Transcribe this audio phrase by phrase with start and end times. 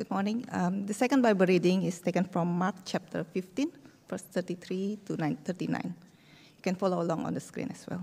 [0.00, 0.46] Good morning.
[0.50, 3.70] Um, the second Bible reading is taken from Mark chapter 15,
[4.08, 5.94] verse 33 to 39.
[6.56, 8.02] You can follow along on the screen as well.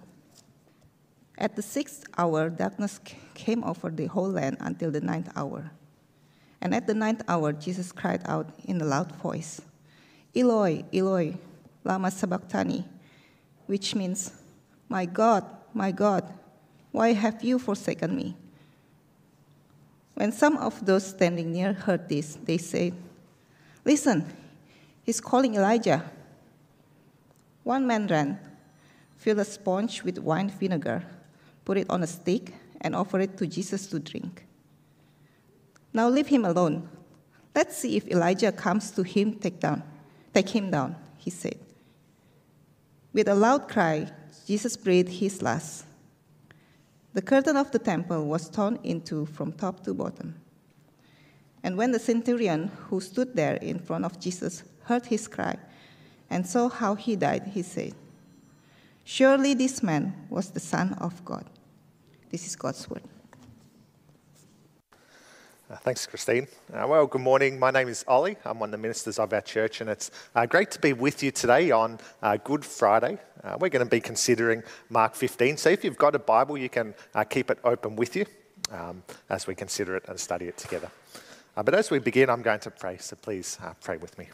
[1.39, 2.99] At the sixth hour, darkness
[3.33, 5.71] came over the whole land until the ninth hour.
[6.61, 9.59] And at the ninth hour, Jesus cried out in a loud voice,
[10.35, 11.33] Eloi, Eloi,
[11.83, 12.85] lama sabachthani,
[13.65, 14.33] which means,
[14.87, 15.43] My God,
[15.73, 16.31] my God,
[16.91, 18.37] why have you forsaken me?
[20.17, 22.93] When some of those standing near heard this, they said,
[23.85, 24.25] Listen,
[25.03, 26.09] he's calling Elijah.
[27.63, 28.39] One man ran,
[29.17, 31.03] filled a sponge with wine vinegar,
[31.65, 34.43] put it on a stick, and offered it to Jesus to drink.
[35.93, 36.89] Now leave him alone.
[37.53, 39.83] Let's see if Elijah comes to him, take, down,
[40.33, 41.59] take him down, he said.
[43.13, 44.11] With a loud cry,
[44.47, 45.85] Jesus breathed his last.
[47.17, 50.35] The curtain of the temple was torn into from top to bottom.
[51.63, 55.57] And when the centurion who stood there in front of Jesus heard his cry
[56.29, 57.95] and saw how he died, he said,
[59.03, 61.45] Surely this man was the Son of God.
[62.29, 63.01] This is God's word.
[65.69, 66.47] Uh, thanks, Christine.
[66.73, 67.59] Uh, well, good morning.
[67.59, 68.37] My name is Ollie.
[68.45, 71.21] I'm one of the ministers of our church, and it's uh, great to be with
[71.21, 73.17] you today on uh, Good Friday.
[73.43, 75.57] Uh, we're going to be considering Mark 15.
[75.57, 76.93] So if you've got a Bible, you can
[77.29, 78.25] keep it open with you
[78.71, 80.89] um, as we consider it and study it together.
[81.53, 84.29] but as we begin, I'm going to pray, so please pray with me.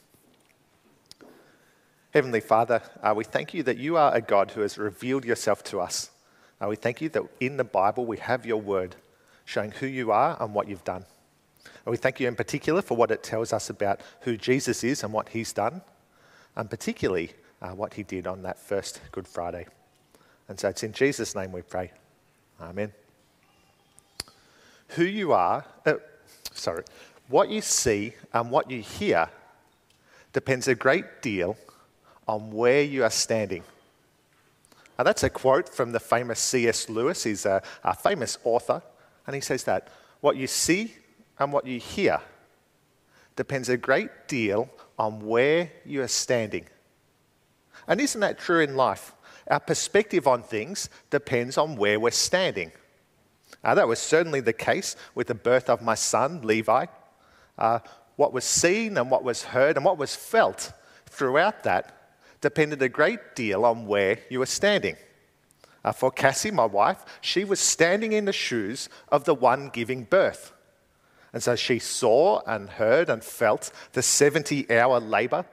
[2.14, 2.84] Heavenly Father,
[3.16, 6.12] we thank you that you are a God who has revealed yourself to us.
[6.64, 8.98] we thank you that in the Bible we have your word
[9.46, 11.06] showing who you are and what you've done.
[11.66, 15.04] And we thank you in particular for what it tells us about who Jesus is
[15.04, 15.82] and what he's done,
[16.56, 19.68] and particularly uh, what he did on that first Good Friday.
[20.48, 21.92] And so it's in Jesus' name we pray.
[22.62, 22.92] Amen.
[24.90, 25.96] Who you are, uh,
[26.54, 26.84] sorry,
[27.28, 29.30] what you see and what you hear
[30.34, 31.58] depends a great deal
[32.28, 33.64] on where you are standing.
[34.98, 36.90] Now, that's a quote from the famous C.S.
[36.90, 37.24] Lewis.
[37.24, 38.82] He's a, a famous author,
[39.26, 39.88] and he says that
[40.22, 40.94] what you see
[41.40, 42.20] and what you hear
[43.36, 46.66] depends a great deal on where you are standing.
[47.88, 49.14] And isn't that true in life?
[49.50, 52.72] Our perspective on things depends on where we're standing.
[53.64, 56.86] Uh, that was certainly the case with the birth of my son, Levi.
[57.58, 57.80] Uh,
[58.16, 60.72] what was seen and what was heard and what was felt
[61.06, 64.96] throughout that depended a great deal on where you were standing.
[65.84, 70.04] Uh, for Cassie, my wife, she was standing in the shoes of the one giving
[70.04, 70.53] birth.
[71.34, 75.46] And so she saw and heard and felt the 70 hour labor,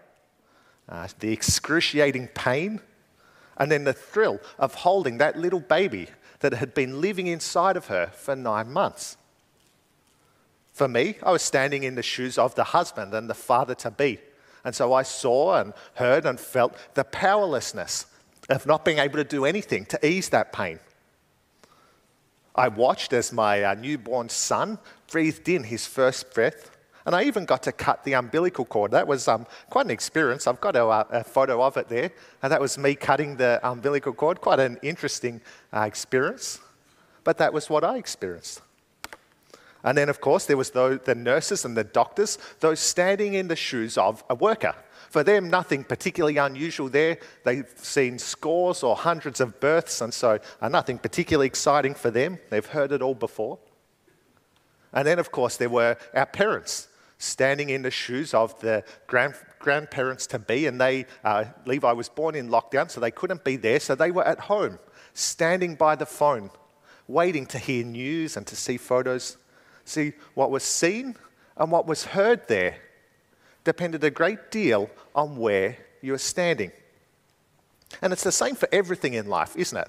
[0.89, 2.81] uh, the excruciating pain,
[3.57, 6.09] and then the thrill of holding that little baby
[6.41, 9.17] that had been living inside of her for nine months.
[10.73, 13.91] For me, I was standing in the shoes of the husband and the father to
[13.91, 14.19] be.
[14.65, 18.07] And so I saw and heard and felt the powerlessness
[18.49, 20.79] of not being able to do anything to ease that pain.
[22.55, 24.79] I watched as my uh, newborn son
[25.11, 26.71] breathed in his first breath,
[27.07, 28.93] and I even got to cut the umbilical cord.
[28.93, 30.47] That was um, quite an experience.
[30.47, 32.11] I've got a, uh, a, photo of it there,
[32.43, 34.41] and that was me cutting the umbilical cord.
[34.41, 35.41] Quite an interesting
[35.73, 36.61] uh, experience,
[37.25, 38.63] but that was what I experienced.
[39.83, 43.57] And then, of course, there was the nurses and the doctors, those standing in the
[43.57, 44.75] shoes of a worker.
[45.09, 47.19] For them, nothing particularly unusual there.
[47.45, 52.39] They've seen scores or hundreds of births, and so uh, nothing particularly exciting for them.
[52.51, 53.59] They've heard it all before.
[54.93, 59.35] And then, of course, there were our parents standing in the shoes of the grand,
[59.59, 63.57] grandparents to be, and they, uh, Levi was born in lockdown, so they couldn't be
[63.57, 64.79] there, so they were at home,
[65.13, 66.51] standing by the phone,
[67.07, 69.37] waiting to hear news and to see photos,
[69.85, 71.15] see what was seen
[71.57, 72.77] and what was heard there
[73.65, 76.73] depended a great deal on where you were standing.
[78.01, 79.89] And it's the same for everything in life, isn't it?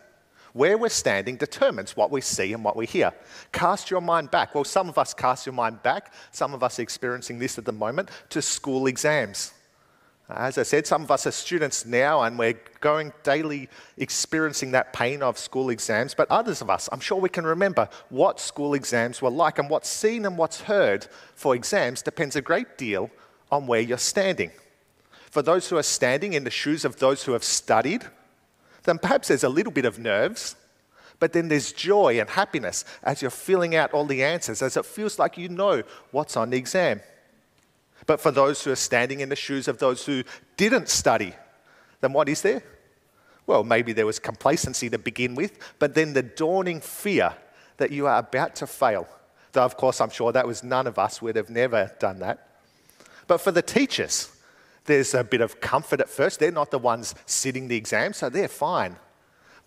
[0.54, 3.14] Where we're standing determines what we see and what we hear.
[3.52, 4.54] Cast your mind back.
[4.54, 7.66] Well, some of us cast your mind back, some of us are experiencing this at
[7.66, 9.54] the moment, to school exams.
[10.34, 13.68] As I said, some of us are students now and we're going daily
[13.98, 17.90] experiencing that pain of school exams, but others of us, I'm sure we can remember
[18.10, 22.42] what school exams were like and what's seen and what's heard for exams depends a
[22.42, 23.12] great deal
[23.52, 24.52] on where you're standing.
[25.30, 28.06] For those who are standing in the shoes of those who have studied,
[28.84, 30.56] then perhaps there's a little bit of nerves,
[31.20, 34.86] but then there's joy and happiness as you're filling out all the answers, as it
[34.86, 37.02] feels like you know what's on the exam.
[38.08, 40.24] But for those who are standing in the shoes of those who
[40.58, 41.36] didn't study,
[42.00, 42.64] then what is there?
[43.46, 47.36] Well, maybe there was complacency to begin with, but then the dawning fear
[47.78, 49.08] that you are about to fail,
[49.52, 52.48] Though, of course, I'm sure that was none of us would have never done that.
[53.28, 54.36] But for the teachers,
[54.86, 56.40] there's a bit of comfort at first.
[56.40, 58.96] They're not the ones sitting the exam, so they're fine.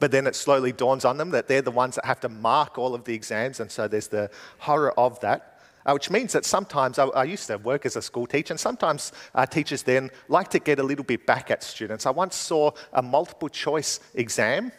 [0.00, 2.78] But then it slowly dawns on them that they're the ones that have to mark
[2.78, 5.50] all of the exams, and so there's the horror of that.
[5.86, 8.60] Uh, which means that sometimes I, I, used to work as a school teacher, and
[8.60, 12.06] sometimes uh, teachers then like to get a little bit back at students.
[12.06, 14.72] I once saw a multiple choice exam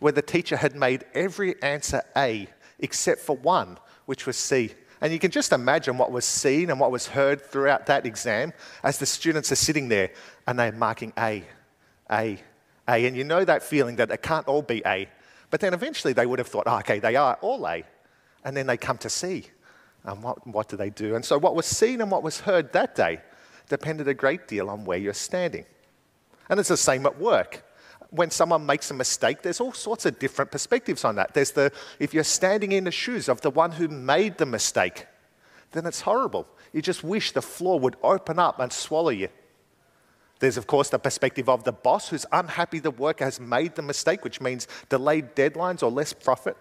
[0.00, 2.46] where the teacher had made every answer A
[2.78, 4.72] except for one, which was C.
[5.00, 8.52] And you can just imagine what was seen and what was heard throughout that exam
[8.82, 10.10] as the students are sitting there
[10.46, 11.42] and they're marking A,
[12.10, 12.38] A,
[12.86, 13.06] A.
[13.06, 15.08] And you know that feeling that it can't all be A.
[15.48, 17.82] But then eventually they would have thought, oh, okay, they are all A.
[18.44, 19.46] And then they come to C.
[20.04, 21.14] And what, what do they do?
[21.14, 23.20] And so what was seen and what was heard that day
[23.68, 25.64] depended a great deal on where you're standing.
[26.48, 27.64] And it's the same at work
[28.10, 31.34] when someone makes a mistake, there's all sorts of different perspectives on that.
[31.34, 35.06] There's the, if you're standing in the shoes of the one who made the mistake,
[35.72, 36.46] then it's horrible.
[36.72, 39.28] You just wish the floor would open up and swallow you.
[40.40, 43.82] There's, of course, the perspective of the boss who's unhappy the worker has made the
[43.82, 46.56] mistake, which means delayed deadlines or less profit.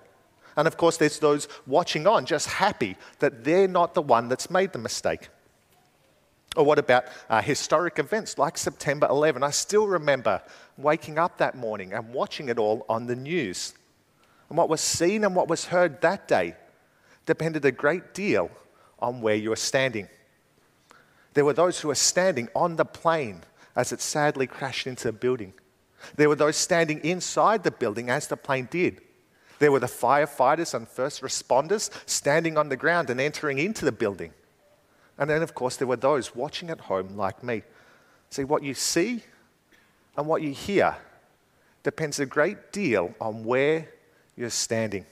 [0.58, 4.50] And of course, there's those watching on, just happy that they're not the one that's
[4.50, 5.30] made the mistake.
[6.56, 9.44] Or what about uh, historic events like September 11?
[9.44, 10.42] I still remember
[10.78, 13.74] waking up that morning and watching it all on the news.
[14.50, 16.56] And what was seen and what was heard that day
[17.26, 18.50] depended a great deal
[18.98, 20.10] on where you were standing.
[21.36, 23.44] There were those who were standing on the plane
[23.76, 25.54] as it sadly crashed into the building.
[26.16, 29.02] There were those standing inside the building as the plane did.
[29.60, 33.92] There were the firefighters and first responders standing on the ground and entering into the
[33.92, 34.34] building.
[35.20, 37.62] And then, of course, there were those watching at home like me.
[38.30, 39.22] See, what you see
[40.18, 40.96] and what you hear
[41.84, 43.90] depends a great deal on where
[44.38, 45.06] you're standing.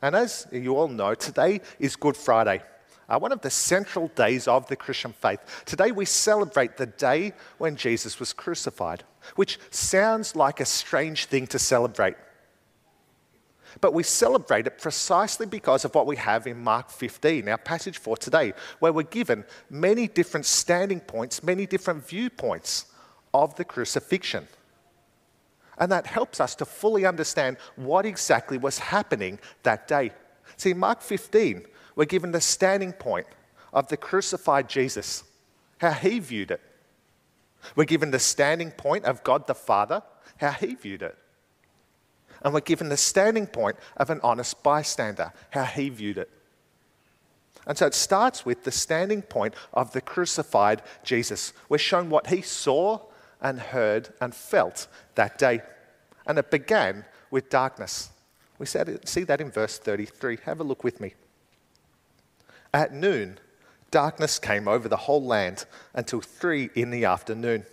[0.00, 2.62] And as you all know, today is Good Friday,
[3.08, 5.40] uh, one of the central days of the Christian faith.
[5.66, 9.02] Today we celebrate the day when Jesus was crucified,
[9.34, 12.14] which sounds like a strange thing to celebrate.
[13.80, 17.98] But we celebrate it precisely because of what we have in Mark 15, our passage
[17.98, 22.86] for today, where we're given many different standing points, many different viewpoints
[23.32, 24.48] of the crucifixion.
[25.78, 30.12] And that helps us to fully understand what exactly was happening that day.
[30.56, 31.64] See, Mark 15,
[31.94, 33.26] we're given the standing point
[33.72, 35.22] of the crucified Jesus,
[35.78, 36.60] how he viewed it.
[37.76, 40.02] We're given the standing point of God the Father,
[40.38, 41.16] how he viewed it
[42.42, 46.30] and we're given the standing point of an honest bystander, how he viewed it.
[47.66, 51.52] And so it starts with the standing point of the crucified Jesus.
[51.68, 53.00] We're shown what he saw
[53.40, 55.60] and heard and felt that day.
[56.26, 58.10] And it began with darkness.
[58.58, 60.38] We see that in verse 33.
[60.44, 61.14] Have a look with me.
[62.72, 63.38] At noon,
[63.90, 65.64] darkness came over the whole land
[65.94, 67.66] until three in the afternoon.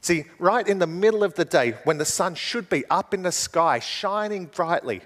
[0.00, 3.22] See, right in the middle of the day, when the sun should be up in
[3.22, 5.02] the sky, shining brightly,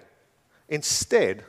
[0.68, 1.44] instead,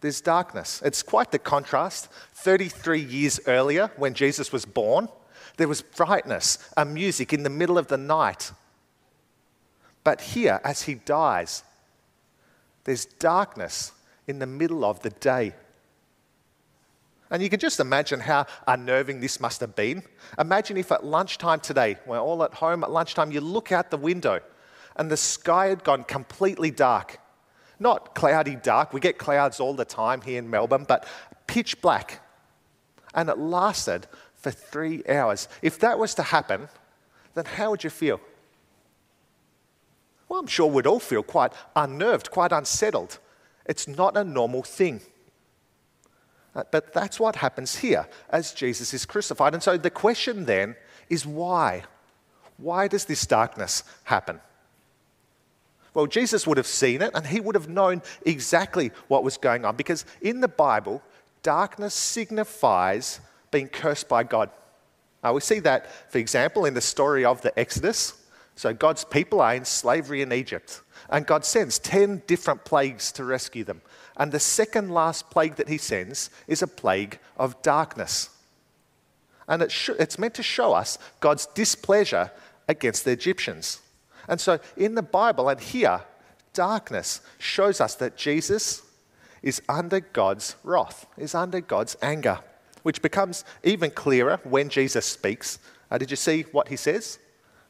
[0.00, 0.80] there's darkness.
[0.84, 2.08] It's quite the contrast.
[2.34, 5.08] 33 years earlier, when Jesus was born,
[5.56, 8.52] there was brightness and music in the middle of the night.
[10.04, 11.64] But here, as he dies,
[12.84, 13.92] there's darkness
[14.26, 15.54] in the middle of the day.
[17.30, 20.02] And you can just imagine how unnerving this must have been.
[20.38, 23.98] Imagine if at lunchtime today, we're all at home at lunchtime, you look out the
[23.98, 24.40] window
[24.96, 27.18] and the sky had gone completely dark.
[27.78, 31.06] Not cloudy dark, we get clouds all the time here in Melbourne, but
[31.46, 32.20] pitch black.
[33.14, 35.48] And it lasted for three hours.
[35.62, 36.68] If that was to happen,
[37.34, 38.20] then how would you feel?
[40.28, 43.18] Well, I'm sure we'd all feel quite unnerved, quite unsettled.
[43.64, 45.00] It's not a normal thing.
[46.54, 49.54] Uh, but that's what happens here as Jesus is crucified.
[49.54, 50.76] And so the question then
[51.08, 51.84] is why?
[52.56, 54.40] Why does this darkness happen?
[55.94, 59.64] Well, Jesus would have seen it and he would have known exactly what was going
[59.64, 61.02] on because in the Bible,
[61.42, 64.50] darkness signifies being cursed by God.
[65.22, 68.14] Uh, we see that, for example, in the story of the Exodus.
[68.54, 73.24] So God's people are in slavery in Egypt, and God sends 10 different plagues to
[73.24, 73.80] rescue them.
[74.18, 78.30] And the second last plague that he sends is a plague of darkness.
[79.46, 82.32] And it sh- it's meant to show us God's displeasure
[82.68, 83.80] against the Egyptians.
[84.28, 86.02] And so in the Bible and here,
[86.52, 88.82] darkness shows us that Jesus
[89.42, 92.40] is under God's wrath, is under God's anger,
[92.82, 95.60] which becomes even clearer when Jesus speaks.
[95.90, 97.18] Uh, did you see what he says?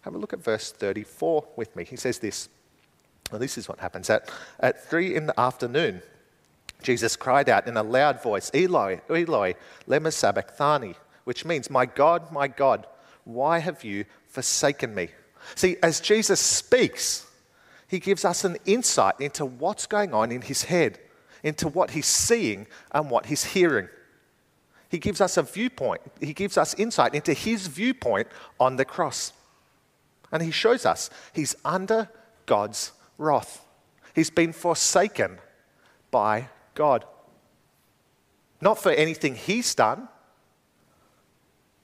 [0.00, 1.84] Have a look at verse 34 with me.
[1.84, 2.48] He says this.
[3.30, 4.08] Well, this is what happens.
[4.08, 6.02] At, at three in the afternoon,
[6.82, 9.54] Jesus cried out in a loud voice, Eloi, Eloi,
[9.88, 10.94] lema sabachthani,
[11.24, 12.86] which means, My God, my God,
[13.24, 15.08] why have you forsaken me?
[15.54, 17.26] See, as Jesus speaks,
[17.88, 20.98] he gives us an insight into what's going on in his head,
[21.42, 23.88] into what he's seeing and what he's hearing.
[24.88, 29.32] He gives us a viewpoint, he gives us insight into his viewpoint on the cross.
[30.30, 32.08] And he shows us he's under
[32.46, 33.64] God's wrath.
[34.14, 35.38] He's been forsaken
[36.10, 37.04] by God.
[38.60, 40.08] Not for anything he's done,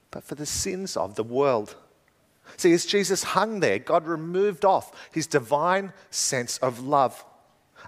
[0.09, 1.75] but for the sins of the world.
[2.55, 7.25] See, as Jesus hung there, God removed off his divine sense of love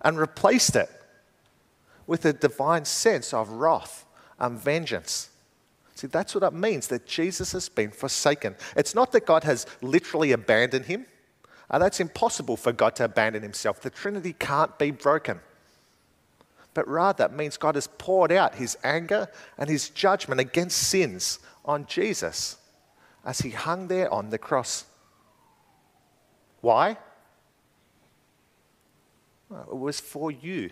[0.02, 0.90] and replaced it
[2.06, 4.06] with a divine sense of wrath
[4.38, 5.30] and vengeance.
[5.96, 8.56] See, that's what it means that Jesus has been forsaken.
[8.76, 11.06] It's not that God has literally abandoned him.
[11.70, 13.80] Uh, that's impossible for God to abandon himself.
[13.80, 15.40] The Trinity can't be broken
[16.78, 21.88] but rather means God has poured out his anger and his judgment against sins on
[21.88, 22.58] Jesus
[23.26, 24.86] as he hung there on the cross.
[26.62, 26.98] Why?
[29.50, 30.70] Well, it was for you,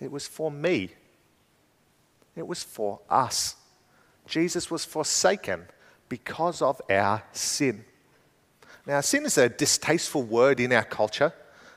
[0.00, 0.92] it was for me,
[2.34, 3.56] it was for us.
[4.24, 5.66] Jesus was forsaken
[6.08, 7.84] because of our sin.
[8.86, 11.34] Now, sin is a distasteful word in our culture.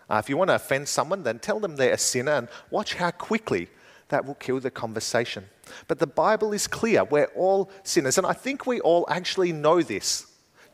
[0.09, 2.95] Uh, if you want to offend someone, then tell them they're a sinner and watch
[2.95, 3.69] how quickly
[4.09, 5.45] that will kill the conversation.
[5.87, 7.03] But the Bible is clear.
[7.03, 8.17] We're all sinners.
[8.17, 10.27] And I think we all actually know this.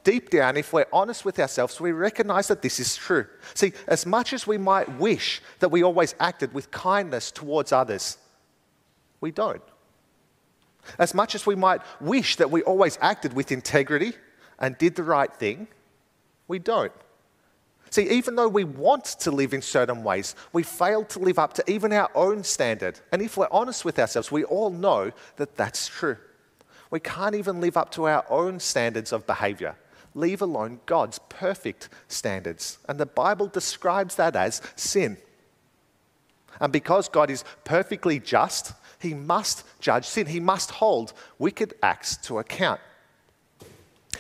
[0.04, 3.28] Deep down, if we're honest with ourselves, we recognize that this is true.
[3.54, 8.18] See, as much as we might wish that we always acted with kindness towards others,
[9.22, 9.62] we don't.
[10.98, 14.14] As much as we might wish that we always acted with integrity
[14.58, 15.68] and did the right thing,
[16.48, 16.92] we don't.
[17.92, 21.54] See, even though we want to live in certain ways, we fail to live up
[21.56, 22.98] to even our own standard.
[23.12, 26.16] And if we're honest with ourselves, we all know that that's true.
[26.90, 29.76] We can't even live up to our own standards of behavior,
[30.16, 32.80] leave alone God's perfect standards.
[32.88, 35.18] And the Bible describes that as sin.
[36.62, 42.16] And because God is perfectly just, he must judge sin, he must hold wicked acts
[42.18, 42.80] to account.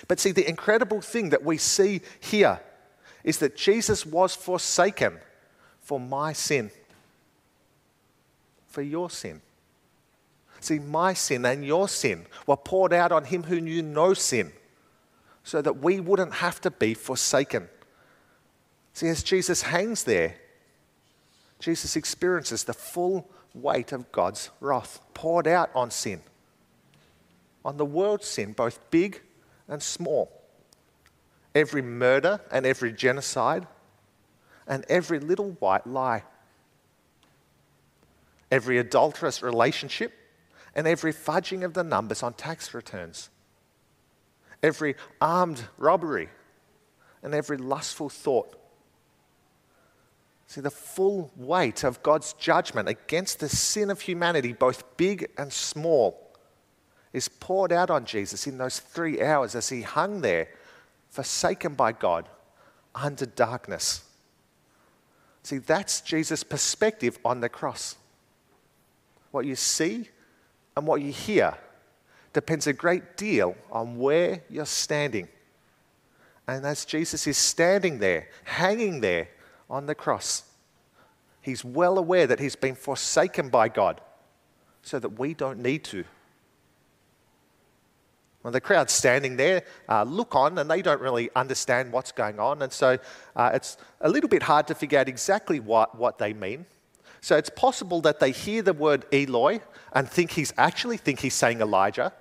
[0.10, 2.60] But see, the incredible thing that we see here
[3.24, 5.20] is that Jesus was forsaken
[5.80, 6.72] for my sin,
[8.68, 9.42] for your sin.
[10.60, 14.51] See, my sin and your sin were poured out on him who knew no sin,
[15.44, 17.68] so that we wouldn't have to be forsaken.
[18.94, 20.36] See, as Jesus hangs there,
[21.60, 26.22] Jesus experiences the full weight of God's wrath poured out on sin,
[27.66, 29.22] on the world's sin, both big
[29.68, 30.41] and small
[31.53, 33.67] every murder and every genocide,
[34.67, 36.24] and every little white lie,
[38.50, 40.13] every adulterous relationship,
[40.75, 43.29] and every fudging of the numbers on tax returns,
[44.63, 46.29] every armed robbery,
[47.24, 48.55] and every lustful thought.
[50.48, 55.51] See, the full weight of God's judgment against the sin of humanity, both big and
[55.51, 56.34] small,
[57.13, 60.50] is poured out on Jesus in those three hours as he hung there
[61.12, 62.27] forsaken by God,
[62.96, 64.03] under darkness.
[65.44, 67.96] See, that's Jesus' perspective on the cross.
[69.32, 70.10] What you see
[70.75, 71.56] and what you hear
[72.34, 75.27] depends a great deal on where you're standing.
[76.48, 79.30] And as Jesus is standing there, hanging there
[79.70, 80.44] on the cross,
[81.41, 84.01] he's well aware that he's been forsaken by God
[84.82, 86.03] so that we don't need to.
[88.44, 92.40] Well, the crowd standing there uh, look on and they don't really understand what's going
[92.40, 92.64] on.
[92.64, 92.98] And so
[93.36, 96.66] uh, it's a little bit hard to figure out exactly what, what they mean.
[97.22, 99.60] So it's possible that they hear the word Eloi
[99.94, 102.14] and think he's actually think he's saying Elijah.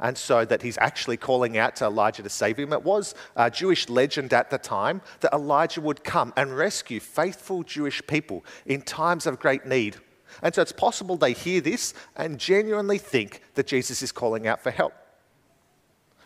[0.00, 2.72] And so that he's actually calling out to Elijah to save him.
[2.72, 7.64] It was a Jewish legend at the time that Elijah would come and rescue faithful
[7.64, 9.96] Jewish people in times of great need.
[10.40, 14.62] And so it's possible they hear this and genuinely think that Jesus is calling out
[14.62, 14.94] for help.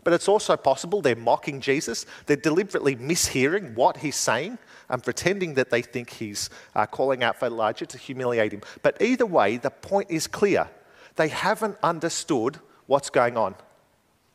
[0.05, 2.07] But it's also possible they're mocking Jesus.
[2.27, 7.39] They're deliberately mishearing what he's saying and pretending that they think he's uh, calling out
[7.39, 8.63] for Elijah to humiliate him.
[8.83, 10.69] But either way, the point is clear.
[11.17, 13.55] They haven't understood what's going on,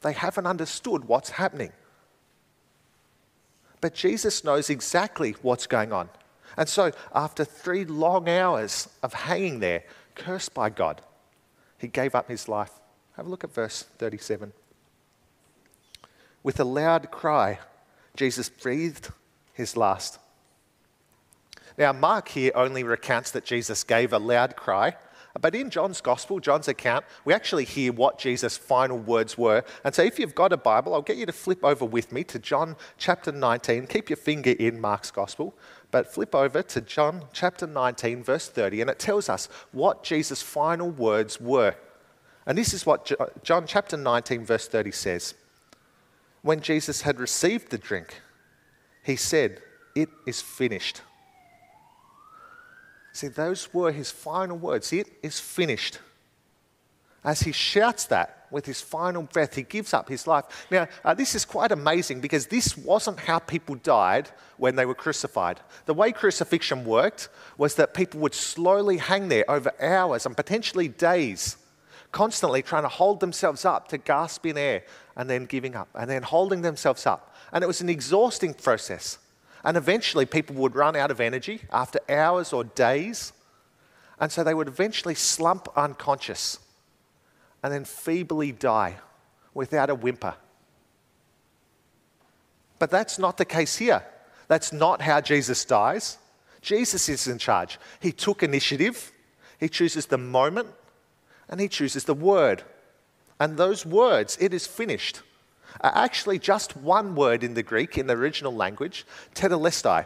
[0.01, 1.71] they haven't understood what's happening.
[3.79, 6.09] But Jesus knows exactly what's going on.
[6.55, 9.83] And so, after three long hours of hanging there,
[10.15, 11.01] cursed by God,
[11.77, 12.71] he gave up his life.
[13.15, 14.51] Have a look at verse 37.
[16.47, 17.59] With a loud cry,
[18.15, 19.09] Jesus breathed
[19.51, 20.17] his last.
[21.77, 24.95] Now, Mark here only recounts that Jesus gave a loud cry,
[25.41, 29.65] but in John's gospel, John's account, we actually hear what Jesus' final words were.
[29.83, 32.23] And so, if you've got a Bible, I'll get you to flip over with me
[32.23, 33.85] to John chapter 19.
[33.87, 35.53] Keep your finger in Mark's gospel,
[35.91, 40.41] but flip over to John chapter 19, verse 30, and it tells us what Jesus'
[40.41, 41.75] final words were.
[42.45, 43.11] And this is what
[43.43, 45.33] John chapter 19, verse 30 says.
[46.41, 48.21] When Jesus had received the drink,
[49.03, 49.61] he said,
[49.95, 51.01] It is finished.
[53.13, 54.93] See, those were his final words.
[54.93, 55.99] It is finished.
[57.23, 60.67] As he shouts that with his final breath, he gives up his life.
[60.71, 64.95] Now, uh, this is quite amazing because this wasn't how people died when they were
[64.95, 65.59] crucified.
[65.87, 70.87] The way crucifixion worked was that people would slowly hang there over hours and potentially
[70.87, 71.57] days,
[72.11, 74.83] constantly trying to hold themselves up to gasp in air
[75.15, 77.35] and then giving up and then holding themselves up.
[77.51, 79.19] And it was an exhausting process.
[79.63, 83.33] And eventually, people would run out of energy after hours or days.
[84.19, 86.59] And so they would eventually slump unconscious
[87.63, 88.97] and then feebly die
[89.53, 90.35] without a whimper.
[92.79, 94.03] But that's not the case here.
[94.47, 96.17] That's not how Jesus dies.
[96.61, 97.79] Jesus is in charge.
[97.99, 99.11] He took initiative,
[99.59, 100.67] he chooses the moment,
[101.49, 102.63] and he chooses the word.
[103.39, 105.21] And those words, it is finished,
[105.81, 110.05] are actually just one word in the Greek, in the original language, tetelestai,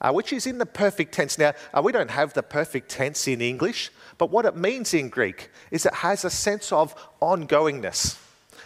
[0.00, 1.38] uh, which is in the perfect tense.
[1.38, 5.08] Now, uh, we don't have the perfect tense in English, but what it means in
[5.08, 8.18] Greek is it has a sense of ongoingness.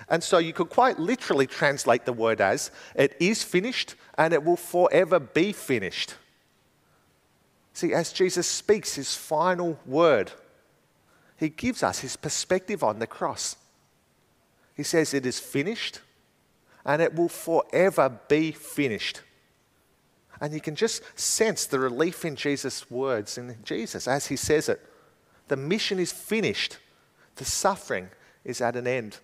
[0.08, 4.44] And so you could quite literally translate the word as it is finished and it
[4.44, 6.14] will forever be finished.
[7.72, 10.32] See, as Jesus speaks his final word,
[11.42, 13.56] he gives us his perspective on the cross.
[14.76, 15.98] He says, It is finished
[16.84, 19.22] and it will forever be finished.
[20.40, 24.68] And you can just sense the relief in Jesus' words, in Jesus as he says
[24.68, 24.80] it.
[25.48, 26.78] The mission is finished,
[27.34, 28.08] the suffering
[28.44, 29.18] is at an end.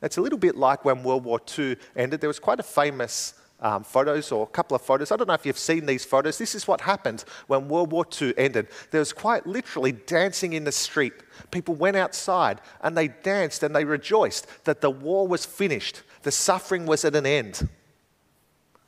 [0.00, 2.22] It's a little bit like when World War II ended.
[2.22, 5.10] There was quite a famous um, photos or a couple of photos.
[5.10, 6.36] I don't know if you've seen these photos.
[6.36, 8.68] This is what happened when World War II ended.
[8.90, 11.14] There was quite literally dancing in the street.
[11.50, 16.30] People went outside and they danced and they rejoiced that the war was finished, the
[16.30, 17.66] suffering was at an end.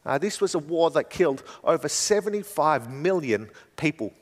[0.05, 4.13] Uh, this was a war that killed over 75 million people.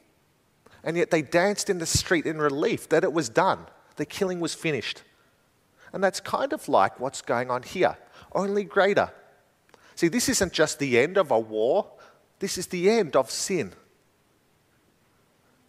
[0.84, 4.38] And yet they danced in the street in relief that it was done, the killing
[4.38, 5.02] was finished.
[5.92, 7.96] And that's kind of like what's going on here,
[8.32, 9.10] only greater.
[9.94, 11.87] See, this isn't just the end of a war,
[12.38, 13.72] this is the end of sin.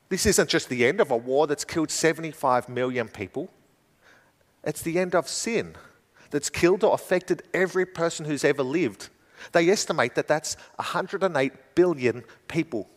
[0.09, 3.49] This isn't just the end of a war that's killed 75 million people.
[4.63, 5.75] It's the end of sin
[6.31, 9.09] that's killed or affected every person who's ever lived.
[9.51, 12.89] They estimate that that's 108 billion people.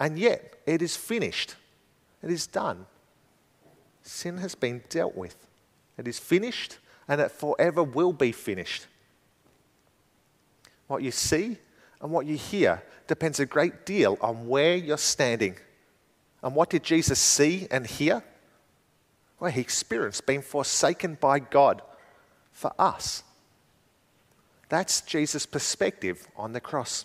[0.00, 1.56] And yet, it is finished.
[2.22, 2.86] It is done.
[4.02, 5.36] Sin has been dealt with.
[5.96, 8.86] It is finished, and it forever will be finished.
[10.88, 11.58] What you see
[12.00, 15.56] and what you hear depends a great deal on where you're standing.
[16.42, 18.22] And what did Jesus see and hear?
[19.38, 21.82] Well, he experienced being forsaken by God
[22.52, 23.22] for us.
[24.68, 27.04] That's Jesus' perspective on the cross.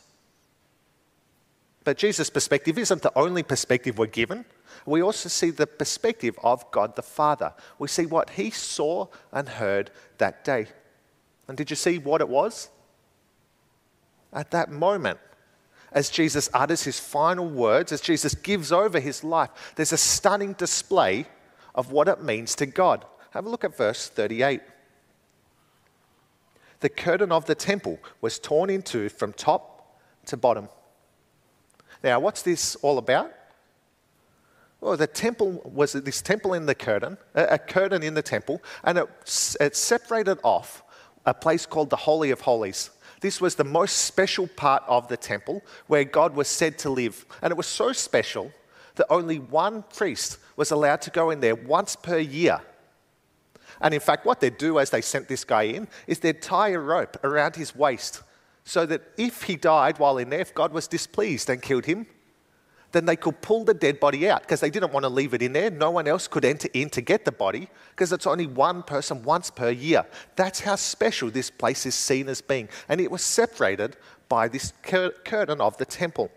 [1.84, 4.46] But Jesus' perspective isn't the only perspective we're given.
[4.86, 7.54] We also see the perspective of God the Father.
[7.78, 10.68] We see what he saw and heard that day.
[11.48, 12.70] And did you see what it was?
[14.34, 15.20] At that moment,
[15.92, 20.54] as Jesus utters his final words, as Jesus gives over his life, there's a stunning
[20.54, 21.28] display
[21.76, 23.06] of what it means to God.
[23.32, 24.62] Have a look at verse 38.
[26.80, 30.68] The curtain of the temple was torn in two from top to bottom.
[32.04, 33.32] Now, what's this all about?
[34.82, 38.98] Well, the temple was this temple in the curtain, a curtain in the temple, and
[38.98, 39.08] it,
[39.62, 40.84] it separated off
[41.26, 42.90] a place called the Holy of Holies.
[43.24, 47.26] This was the most special part of the temple where God was said to live.
[47.42, 48.52] And it was so special
[48.96, 52.60] that only one priest was allowed to go in there once per year.
[53.80, 56.72] And in fact, what they'd do as they sent this guy in is they'd tie
[56.72, 58.22] a rope around his waist
[58.66, 62.08] so that if he died while in there, if God was displeased and killed him,
[62.94, 65.42] then they could pull the dead body out because they didn't want to leave it
[65.42, 65.72] in there.
[65.72, 69.24] No one else could enter in to get the body because it's only one person
[69.24, 70.06] once per year.
[70.36, 72.70] That's how special this place is seen as being.
[72.88, 73.98] And it was separated
[74.30, 76.32] by this cur- curtain of the temple.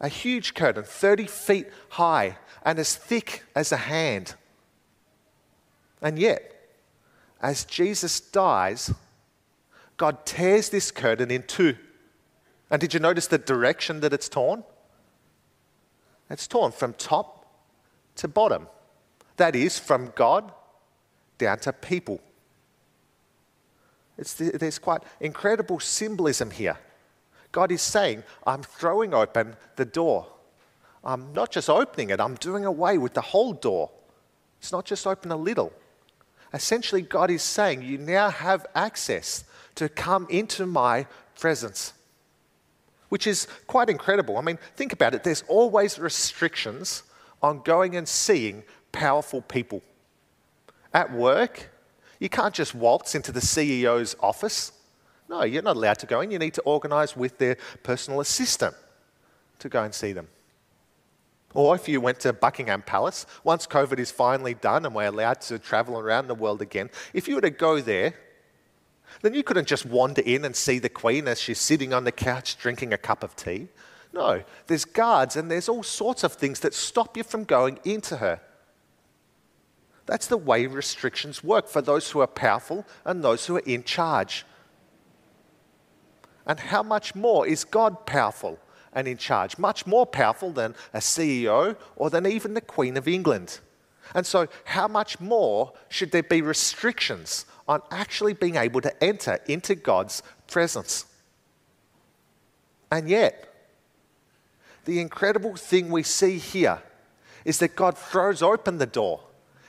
[0.00, 4.34] A huge curtain, 30 feet high and as thick as a hand.
[6.02, 6.52] And yet,
[7.40, 8.92] as Jesus dies,
[9.96, 11.76] God tears this curtain in two
[12.70, 14.64] And did you notice the direction that it's torn?
[16.28, 17.46] It's torn from top
[18.16, 18.68] to bottom.
[19.36, 20.52] That is, from God
[21.38, 22.20] down to people.
[24.16, 26.78] There's quite incredible symbolism here.
[27.52, 30.26] God is saying, I'm throwing open the door.
[31.04, 33.90] I'm not just opening it, I'm doing away with the whole door.
[34.58, 35.72] It's not just open a little.
[36.52, 41.06] Essentially, God is saying, You now have access to come into my
[41.38, 41.92] presence,
[43.08, 44.38] which is quite incredible.
[44.38, 45.22] I mean, think about it.
[45.22, 47.02] There's always restrictions
[47.42, 49.82] on going and seeing powerful people.
[50.92, 51.70] At work,
[52.18, 54.72] you can't just waltz into the CEO's office.
[55.28, 56.30] No, you're not allowed to go in.
[56.30, 58.74] You need to organise with their personal assistant
[59.58, 60.28] to go and see them.
[61.54, 65.40] Or if you went to Buckingham Palace, once COVID is finally done and we're allowed
[65.42, 68.14] to travel around the world again, if you were to go there,
[69.22, 72.12] then you couldn't just wander in and see the Queen as she's sitting on the
[72.12, 73.68] couch drinking a cup of tea.
[74.12, 78.16] No, there's guards and there's all sorts of things that stop you from going into
[78.16, 78.40] her.
[80.06, 83.82] That's the way restrictions work for those who are powerful and those who are in
[83.82, 84.46] charge.
[86.46, 88.58] And how much more is God powerful
[88.92, 89.58] and in charge?
[89.58, 93.58] Much more powerful than a CEO or than even the Queen of England.
[94.14, 99.38] And so, how much more should there be restrictions on actually being able to enter
[99.46, 101.06] into God's presence?
[102.90, 103.52] And yet,
[104.84, 106.82] the incredible thing we see here
[107.44, 109.20] is that God throws open the door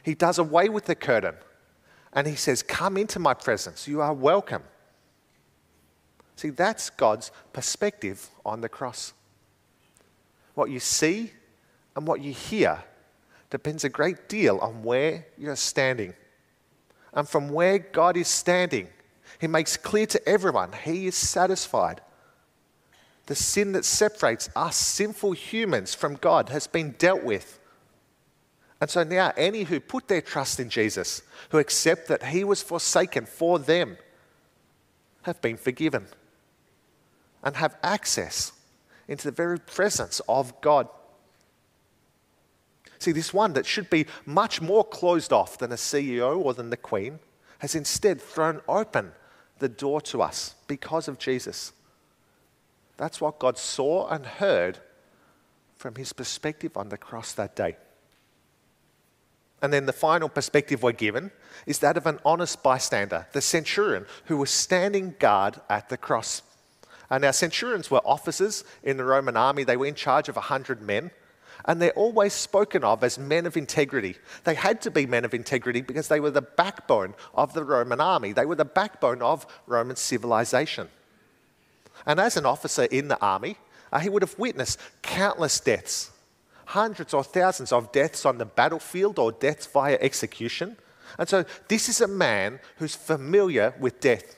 [0.08, 1.36] he does away with the curtain
[2.14, 3.90] and he says, Come into my presence.
[3.90, 4.64] You are welcome.
[6.38, 9.12] See, that's God's perspective on the cross.
[10.54, 11.34] What you see
[11.94, 12.86] and what you hear
[13.50, 16.14] depends a great deal on where you're standing.
[17.14, 18.88] And from where God is standing,
[19.40, 22.02] He makes clear to everyone He is satisfied.
[23.28, 27.60] The sin that separates us sinful humans from God has been dealt with.
[28.80, 32.62] And so now, any who put their trust in Jesus, who accept that he was
[32.62, 33.98] forsaken for them,
[35.24, 36.08] have been forgiven
[37.44, 38.54] and have access
[39.08, 40.88] into the very presence of God.
[43.00, 46.70] See, this one that should be much more closed off than a CEO or than
[46.70, 47.20] the Queen
[47.60, 49.12] has instead thrown open
[49.60, 51.74] the door to us because of Jesus.
[52.98, 54.80] That's what God saw and heard
[55.78, 57.78] from his perspective on the cross that day.
[59.62, 61.32] And then the final perspective we're given
[61.66, 66.44] is that of an honest bystander, the centurion, who was standing guard at the cross.
[67.10, 70.82] And our centurions were officers in the Roman army, they were in charge of 100
[70.82, 71.12] men.
[71.68, 74.16] And they're always spoken of as men of integrity.
[74.46, 78.00] They had to be men of integrity because they were the backbone of the Roman
[78.00, 78.32] army.
[78.32, 80.88] They were the backbone of Roman civilization.
[82.06, 83.58] And as an officer in the army,
[83.92, 86.12] uh, he would have witnessed countless deaths
[86.68, 90.76] hundreds or thousands of deaths on the battlefield or deaths via execution.
[91.18, 94.36] And so this is a man who's familiar with death.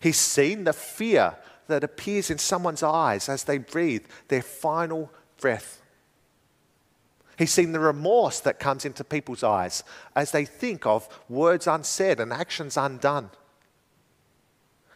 [0.00, 1.36] He's seen the fear
[1.68, 5.82] that appears in someone's eyes as they breathe their final breath.
[7.36, 12.18] He's seen the remorse that comes into people's eyes as they think of words unsaid
[12.18, 13.30] and actions undone.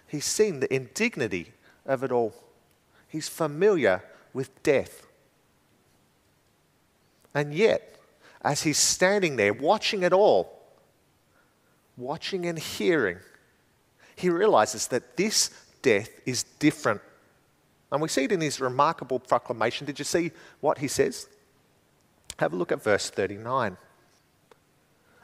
[0.07, 1.53] He's seen the indignity
[1.85, 2.35] of it all.
[3.09, 5.07] He's familiar with death.
[7.35, 7.97] And yet,
[8.43, 10.59] as he's standing there watching it all,
[11.97, 13.19] watching and hearing,
[14.17, 15.51] he realizes that this
[15.83, 17.03] death is different.
[17.93, 19.87] And we see it in his remarkable proclamation.
[19.87, 21.29] Did you see what he says?
[22.41, 23.77] Have a look at verse 39.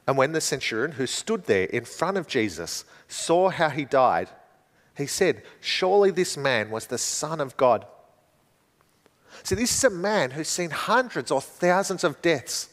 [0.07, 4.29] And when the centurion who stood there in front of Jesus saw how he died,
[4.99, 7.87] he said, Surely this man was the Son of God.
[9.45, 12.69] See, this is a man who's seen hundreds or thousands of deaths.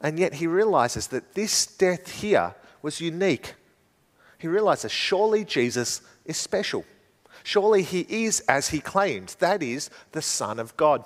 [0.00, 3.52] And yet he realizes that this death here was unique.
[4.38, 6.86] He realizes surely Jesus is special.
[7.42, 11.04] Surely he is as he claimed, that is, the Son of God.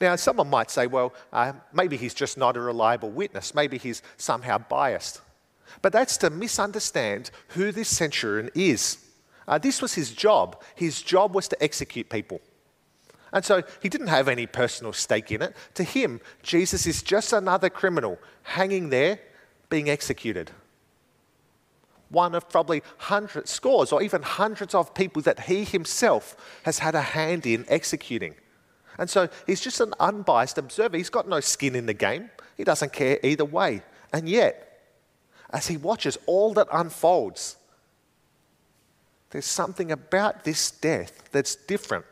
[0.00, 3.54] Now, someone might say, well, uh, maybe he's just not a reliable witness.
[3.54, 5.20] Maybe he's somehow biased.
[5.80, 8.98] But that's to misunderstand who this centurion is.
[9.48, 10.62] Uh, this was his job.
[10.74, 12.40] His job was to execute people.
[13.32, 15.56] And so he didn't have any personal stake in it.
[15.74, 19.18] To him, Jesus is just another criminal hanging there
[19.70, 20.50] being executed.
[22.10, 26.94] One of probably hundreds, scores, or even hundreds of people that he himself has had
[26.94, 28.34] a hand in executing.
[28.98, 30.96] And so he's just an unbiased observer.
[30.96, 32.30] He's got no skin in the game.
[32.56, 33.82] He doesn't care either way.
[34.12, 34.68] And yet,
[35.50, 37.56] as he watches all that unfolds,
[39.32, 42.04] There's something about this death that's different,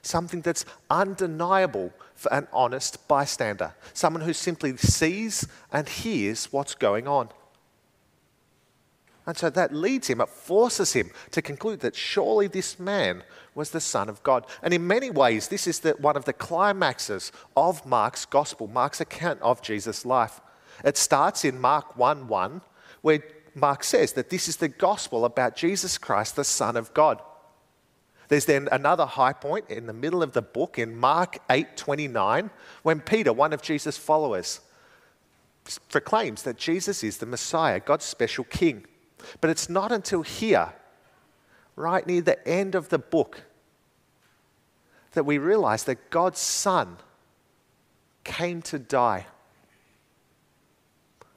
[0.00, 7.06] something that's undeniable for an honest bystander, someone who simply sees and hears what's going
[7.06, 7.28] on.
[9.28, 13.22] And so that leads him, it forces him to conclude that surely this man
[13.54, 14.46] was the Son of God.
[14.62, 19.02] And in many ways, this is the, one of the climaxes of Mark's gospel, Mark's
[19.02, 20.40] account of Jesus' life.
[20.82, 22.62] It starts in Mark 1 1,
[23.02, 23.22] where
[23.54, 27.20] Mark says that this is the gospel about Jesus Christ, the Son of God.
[28.28, 32.48] There's then another high point in the middle of the book in Mark 8:29
[32.82, 34.60] when Peter, one of Jesus' followers,
[35.90, 38.86] proclaims that Jesus is the Messiah, God's special king.
[39.40, 40.72] But it's not until here,
[41.76, 43.42] right near the end of the book,
[45.12, 46.96] that we realize that God's Son
[48.24, 49.26] came to die.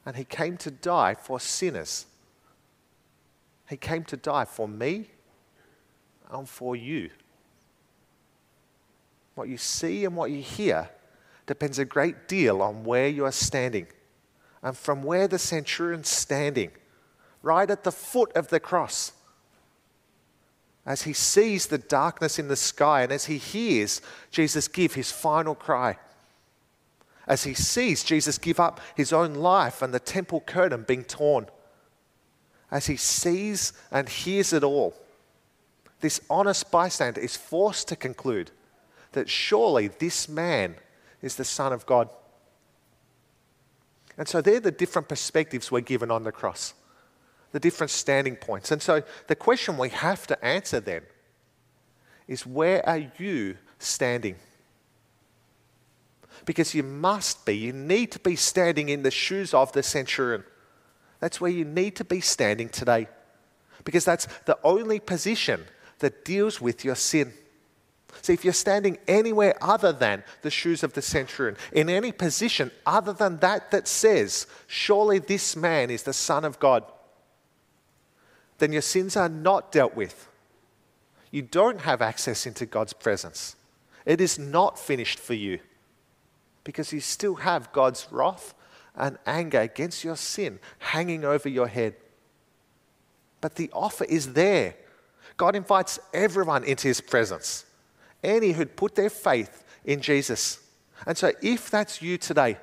[0.05, 2.05] And he came to die for sinners.
[3.69, 5.07] He came to die for me
[6.29, 7.09] and for you.
[9.35, 10.89] What you see and what you hear
[11.45, 13.87] depends a great deal on where you are standing.
[14.61, 16.71] And from where the centurion's standing,
[17.41, 19.13] right at the foot of the cross.
[20.85, 24.01] As he sees the darkness in the sky and as he hears
[24.31, 25.97] Jesus give his final cry,
[27.27, 31.47] as he sees Jesus give up his own life and the temple curtain being torn,
[32.71, 34.95] as he sees and hears it all,
[35.99, 38.49] this honest bystander is forced to conclude
[39.11, 40.75] that surely this man
[41.21, 42.09] is the Son of God.
[44.17, 46.73] And so they're the different perspectives we're given on the cross
[47.51, 48.71] the different standing points.
[48.71, 51.03] And so the question we have to answer then
[52.27, 54.35] is where are you standing?
[56.45, 60.43] Because you must be, you need to be standing in the shoes of the centurion.
[61.19, 63.07] That's where you need to be standing today.
[63.83, 65.65] Because that's the only position
[65.99, 67.33] that deals with your sin.
[68.21, 72.71] See, if you're standing anywhere other than the shoes of the centurion, in any position
[72.85, 76.83] other than that that says, surely this man is the Son of God,
[78.61, 80.29] then your sins are not dealt with.
[81.31, 83.55] You don't have access into God's presence.
[84.05, 85.59] It is not finished for you
[86.63, 88.53] because you still have God's wrath
[88.95, 91.95] and anger against your sin hanging over your head.
[93.39, 94.75] But the offer is there.
[95.37, 97.65] God invites everyone into his presence,
[98.23, 100.59] any who'd put their faith in Jesus.
[101.07, 102.57] And so, if that's you today,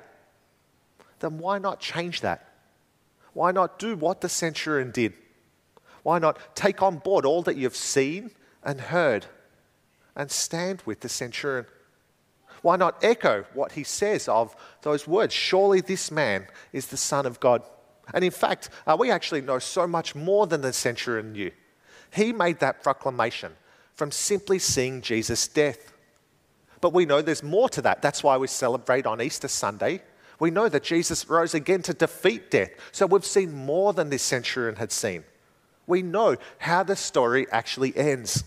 [1.19, 2.53] then why not change that?
[3.33, 5.13] Why not do what the centurion did?
[6.09, 8.31] Why not take on board all that you've seen
[8.63, 9.27] and heard
[10.15, 11.67] and stand with the centurion?
[12.63, 15.35] Why not echo what he says of those words?
[15.35, 17.61] Surely this man is the Son of God.
[18.11, 21.51] And in fact, uh, we actually know so much more than the centurion knew.
[22.11, 23.51] He made that proclamation
[23.93, 25.93] from simply seeing Jesus' death.
[26.81, 28.01] But we know there's more to that.
[28.01, 30.01] That's why we celebrate on Easter Sunday.
[30.39, 32.71] We know that Jesus rose again to defeat death.
[32.93, 35.23] So we've seen more than this centurion had seen
[35.89, 38.43] we know how the story actually ends.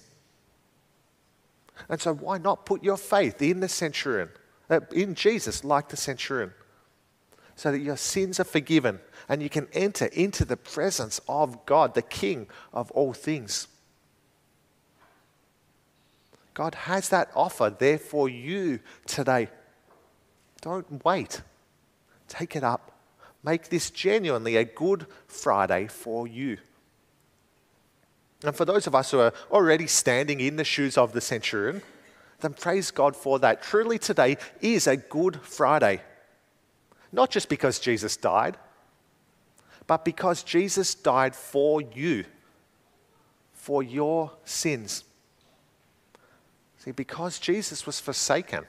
[1.88, 4.30] And so, why not put your faith in the centurion,
[4.70, 6.52] uh, in Jesus, like the centurion,
[7.56, 11.94] so that your sins are forgiven and you can enter into the presence of God,
[11.94, 13.66] the King of all things?
[16.54, 19.48] God has that offer there for you today.
[20.60, 21.42] Don't wait.
[22.28, 22.92] Take it up.
[23.42, 26.58] Make this genuinely a good Friday for you.
[28.44, 31.82] And for those of us who are already standing in the shoes of the centurion,
[32.40, 33.62] then praise God for that.
[33.62, 36.00] Truly, today is a good Friday.
[37.12, 38.56] Not just because Jesus died,
[39.86, 42.24] but because Jesus died for you,
[43.52, 45.04] for your sins.
[46.78, 48.64] See, because Jesus was forsaken,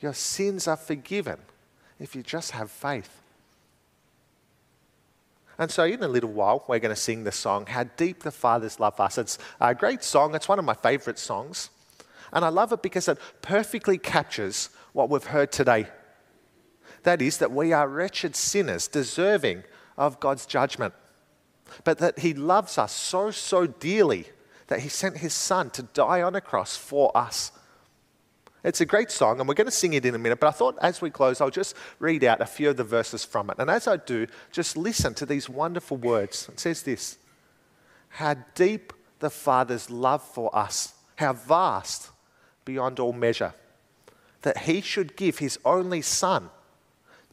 [0.00, 1.38] your sins are forgiven
[1.98, 3.20] if you just have faith.
[5.58, 8.32] And so, in a little while, we're going to sing the song, How Deep the
[8.32, 9.18] Father's Love Us.
[9.18, 11.70] It's a great song, it's one of my favorite songs.
[12.32, 15.86] And I love it because it perfectly captures what we've heard today.
[17.04, 19.62] That is, that we are wretched sinners, deserving
[19.96, 20.94] of God's judgment.
[21.84, 24.26] But that He loves us so, so dearly
[24.66, 27.52] that He sent His Son to die on a cross for us.
[28.64, 30.40] It's a great song, and we're going to sing it in a minute.
[30.40, 33.22] But I thought as we close, I'll just read out a few of the verses
[33.22, 33.56] from it.
[33.58, 36.48] And as I do, just listen to these wonderful words.
[36.50, 37.18] It says this
[38.08, 42.10] How deep the Father's love for us, how vast
[42.64, 43.52] beyond all measure,
[44.40, 46.48] that He should give His only Son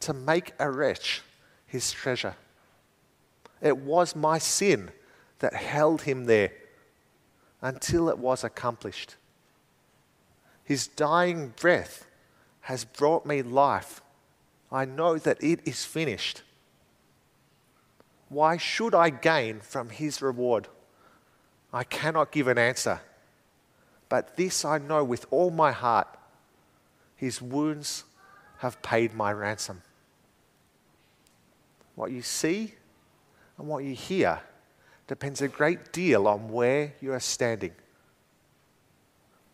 [0.00, 1.22] to make a wretch
[1.66, 2.36] His treasure.
[3.62, 4.90] It was my sin
[5.38, 6.52] that held Him there
[7.62, 9.16] until it was accomplished.
[10.64, 12.06] His dying breath
[12.62, 14.00] has brought me life.
[14.70, 16.42] I know that it is finished.
[18.28, 20.68] Why should I gain from his reward?
[21.72, 23.00] I cannot give an answer.
[24.08, 26.08] But this I know with all my heart
[27.16, 28.04] his wounds
[28.58, 29.82] have paid my ransom.
[31.94, 32.74] What you see
[33.58, 34.40] and what you hear
[35.06, 37.72] depends a great deal on where you are standing.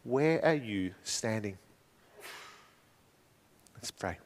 [0.08, 1.58] Where are you standing?
[3.74, 4.16] Let's pray.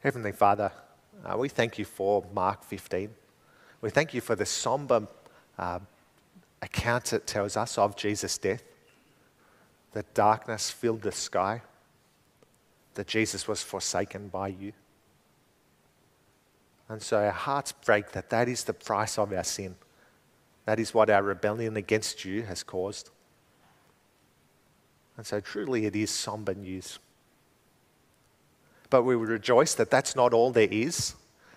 [0.00, 0.72] Heavenly Father,
[1.24, 3.08] uh, we thank you for Mark 15.
[3.82, 5.06] We thank you for the somber
[5.56, 5.78] uh,
[6.60, 8.64] account it tells us of Jesus' death,
[9.92, 11.62] that darkness filled the sky,
[12.94, 14.72] that Jesus was forsaken by you.
[16.88, 19.76] And so our hearts break that that is the price of our sin.
[20.66, 23.10] That is what our rebellion against you has caused.
[25.16, 26.98] And so truly it is somber news.
[28.90, 31.14] But we rejoice that that's not all there is,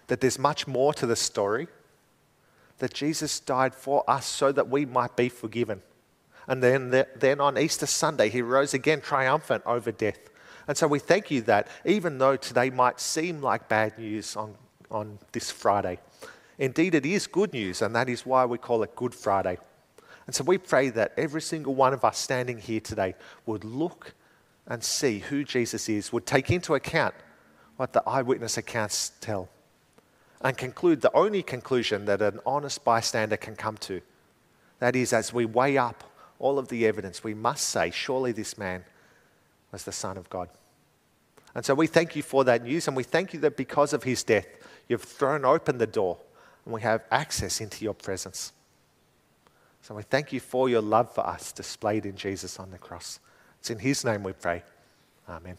[0.08, 1.68] that there's much more to the story,
[2.80, 5.82] that Jesus died for us so that we might be forgiven.
[6.48, 10.20] And then, then on Easter Sunday, he rose again triumphant over death.
[10.68, 14.56] And so we thank you that even though today might seem like bad news on,
[14.92, 16.00] on this Friday,
[16.58, 19.58] indeed it is good news, and that is why we call it Good Friday.
[20.26, 23.16] And so we pray that every single one of us standing here today
[23.46, 24.14] would look
[24.68, 27.16] and see who Jesus is, would take into account
[27.78, 29.50] what the eyewitness accounts tell,
[30.42, 34.02] and conclude the only conclusion that an honest bystander can come to.
[34.80, 36.04] That is, as we weigh up
[36.40, 38.84] all of the evidence, we must say, surely this man
[39.72, 40.50] was the Son of God.
[41.56, 44.04] And so we thank you for that news, and we thank you that because of
[44.04, 44.48] his death,
[44.88, 46.18] you've thrown open the door
[46.68, 48.52] and we have access into your presence.
[49.82, 53.22] So we thank you for your love for us displayed in Jesus on the cross.
[53.60, 54.64] It's in his name we pray.
[55.30, 55.58] Amen.